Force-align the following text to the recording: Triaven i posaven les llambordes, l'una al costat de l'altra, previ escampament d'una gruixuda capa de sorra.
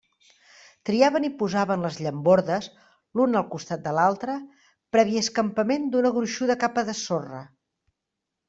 Triaven 0.89 1.25
i 1.27 1.29
posaven 1.41 1.83
les 1.87 1.99
llambordes, 2.05 2.69
l'una 3.19 3.39
al 3.41 3.47
costat 3.53 3.83
de 3.85 3.93
l'altra, 3.99 4.39
previ 4.97 5.23
escampament 5.25 5.87
d'una 5.93 6.15
gruixuda 6.19 6.61
capa 6.65 6.89
de 6.91 7.01
sorra. 7.05 7.47